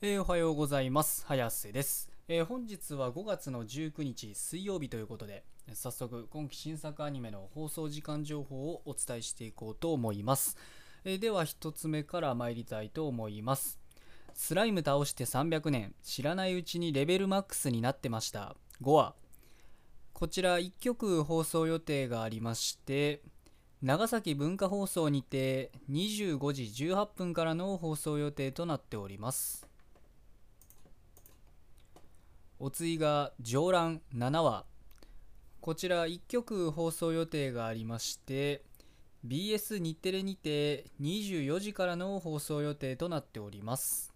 [0.00, 1.24] えーおはようございます。
[1.26, 10.56] 早瀬です、えー本日は5月の19日水曜日ということで早速今期新作アニメの放送時間情報をお伝えしていこうと思います、
[11.04, 13.80] えーでは1つ目から参りたいと思います。
[14.34, 18.54] スライム倒して300年知らないうちにレベルマックスになってました。
[18.80, 19.16] 5話
[20.12, 23.20] こちら1曲放送予定がありまして
[23.82, 29.67] 長崎文化放送にて25時18分からの放送予定となっております。
[32.60, 34.64] お次が上覧7話
[35.60, 38.62] こちら1曲放送予定がありまして
[39.24, 44.14] BS 日テレにて24時からの放送予定となっております。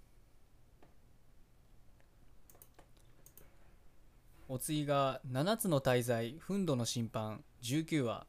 [4.49, 8.27] お次が7つの大罪憤怒の審判19話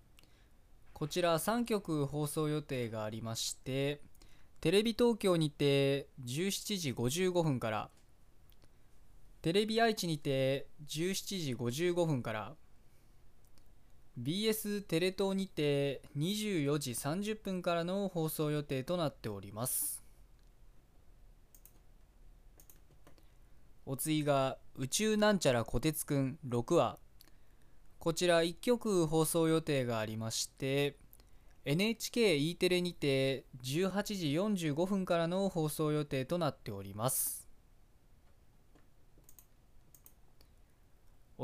[0.93, 3.99] こちら3曲放送予定がありまして
[4.61, 7.89] テレビ東京にて17時55分から
[9.43, 12.53] テレビ愛知にて17時55分から
[14.17, 20.01] BS テレ東にて24時30分からの放送予定となっております。
[23.85, 26.97] お次が宇宙なんちゃらこてつくん6話。
[27.99, 30.95] こちら1曲放送予定がありまして
[31.65, 34.03] NHKE テレにて18
[34.55, 37.42] 時45分からの放送予定となっております。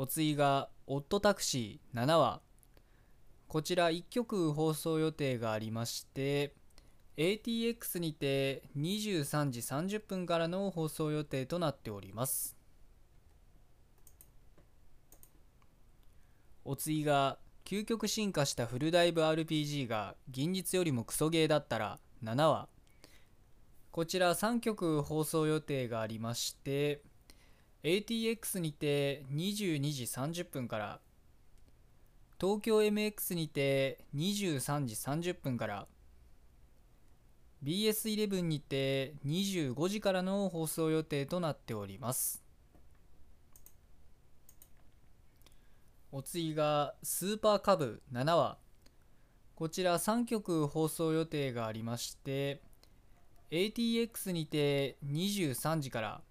[0.00, 2.40] お次が「オットタクシー」7話。
[3.48, 6.54] こちら1曲放送予定がありまして
[7.18, 12.56] ATX にて23時30分からの放送予定となっております。
[16.64, 22.70] お次が究極進化したフルダイブ RPG が現実よりもクソゲーだったら7話。
[23.90, 27.02] こちら3曲放送予定がありまして
[27.82, 31.00] ATX にて22時30分から
[32.38, 35.86] 東京 MX にて23時30分から
[37.64, 42.42] BS11 にて25時からの放送予定となっております。
[46.12, 48.58] お次がスーパーカブ7話。
[49.54, 52.62] こちら3曲放送予定がありまして
[53.50, 56.22] ATX にて23時から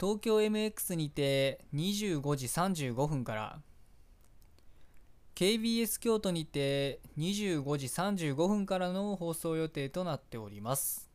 [0.00, 3.60] 東京 MX にて25時35分から
[5.34, 11.10] KBS 京都にて25時35分からの放送予定となっております。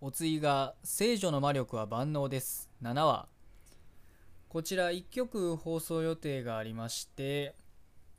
[0.00, 3.28] お次が「聖女の魔力は万能です」7話。
[4.48, 7.54] こちら1曲放送予定がありまして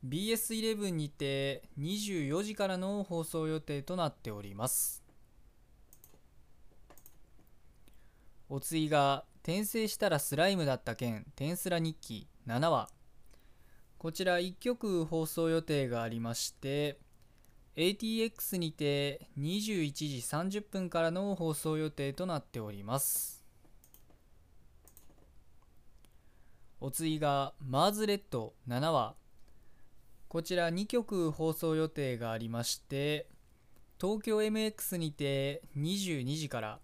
[0.06, 5.07] BS11 にて24時からの放送予定となっております。
[8.50, 11.26] お次が転生したらスライムだった件。
[11.36, 12.28] 転スラ日記。
[12.48, 12.90] 7話。
[13.98, 17.00] こちら1曲放送予定がありまして
[17.76, 23.44] ATX にて21時30分からの放送予定となっております。
[26.80, 28.54] お次がマーズレッド。
[28.68, 29.16] 7話。
[30.30, 33.28] こちら2曲放送予定がありまして
[34.00, 36.80] 東京 MX にて22時から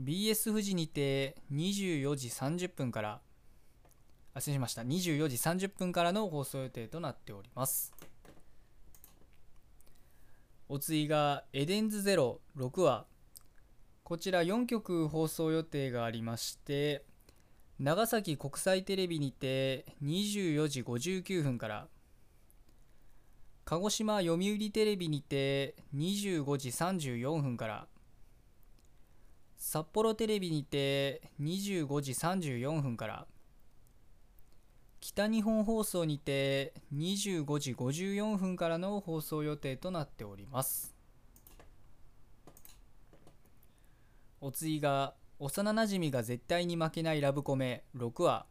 [0.00, 3.20] BS 富士にて24時30分から
[4.34, 4.82] あ失礼しました。
[4.82, 7.92] 24時30分からの放送予定となっております。
[10.68, 13.06] お次がエデンズゼロ6話。
[14.04, 17.04] こちら4曲放送予定がありまして
[17.78, 21.88] 長崎国際テレビにて24時59分から
[23.64, 27.86] 鹿児島読売テレビにて25時34分から
[29.64, 33.26] 札幌テレビにて25時34分から
[35.00, 40.96] 北日本放送にて25時54分からの放送予定となっております。
[44.40, 48.46] お次が幼なじみが絶対に負けないラブコメ6話。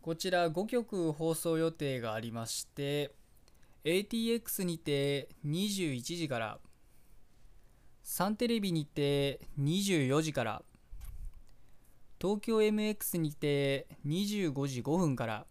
[0.00, 3.10] こちら5曲放送予定がありまして
[3.82, 6.60] ATX にて21時から
[8.06, 10.62] サンテレビにて24時から
[12.20, 15.46] 東京 MX にて25時5分から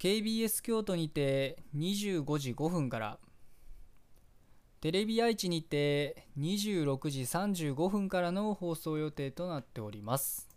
[0.00, 3.18] KBS 京都にて25時5分から
[4.80, 10.48] テレビ愛知にて26時35分からの放送予定となっております。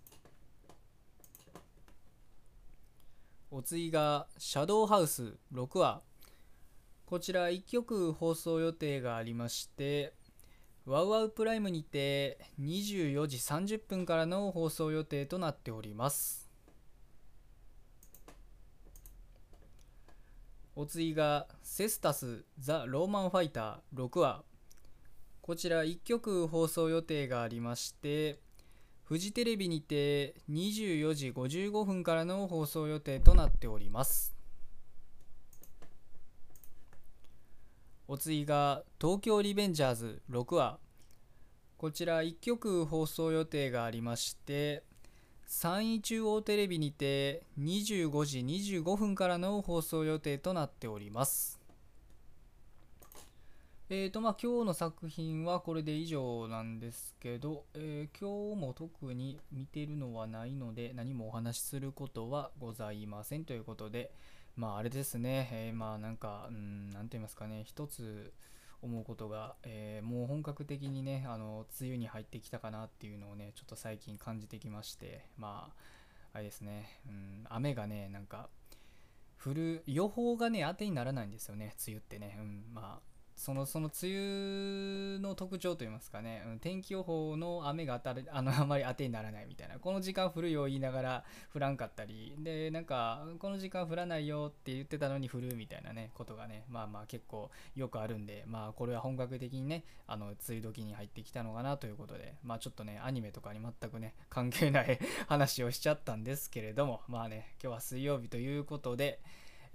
[3.52, 6.02] お次が「シャドウハウス」6話。
[7.06, 10.14] こちら1曲放送予定がありまして
[10.86, 16.50] ワウワウプライムにて24時30分からの放送予定となっております。
[20.76, 24.44] お次がセスタス・ザ・ローマンファイター6話。
[25.42, 28.40] こちら1曲放送予定がありまして
[29.04, 34.35] フジテレビにて24時55分からの放送予定となっております。
[38.08, 40.78] お次が東京リベンジャーズ6話。
[41.76, 44.84] こちら1曲放送予定がありまして
[45.48, 51.60] 3位中央テレビにて25時25分からの放送予定となっております。
[53.90, 64.12] えーとまあ今日の作品はこれで以上なんですけど、えー、今日も特に見てるのはないので何もお話しすることはございませんということで
[64.56, 67.64] まああれですね、えー、まあなんかうん何て言いますかね。
[67.66, 68.34] 一つ
[68.82, 75.70] 思うことが、えー、もう本格的にねあの梅雨に入ってきたかなっていうのをねちょっと最近感じてきましてま
[76.34, 78.50] ああれですね、うん、雨がねなんか
[79.44, 83.15] 降る予報がね当てにならないんですよね梅雨ってね、うん、まあ
[83.46, 104.98] そのその梅雨の特徴といいますかね、うん、天気予報の雨が当たる あのあまり当てにならないみたいなこの時間降るよ言いながら降らんかったりでなんかこの時間降らないよって言ってたのに降るみたいなねことがねまあまあ結構よくあるんでまあこれは本格的にねあの梅雨時に入ってきたのかなということでまあちょっとねアニメとかに全くね関係ない
[105.30, 109.20] 話をしちゃったんですけれどもまあね今日は水曜日ということで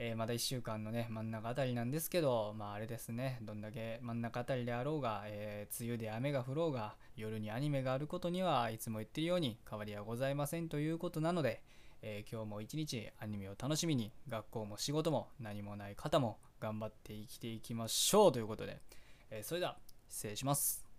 [0.03, 11.63] えー、まだ1週間のね真ん中あたりなんですけどまああれですねどんだけ真ん中あたりであろうが、えー、梅雨で雨が降ろうが夜にアニメがあることにはいつも言ってるように変わりはございませんということなので、
[12.01, 18.81] えー、今日も一日アニメを楽しみに学校も仕事も何もない方も頑張って生きていきましょうということで、
[19.31, 19.77] えそれでは
[20.09, 20.90] 失礼します。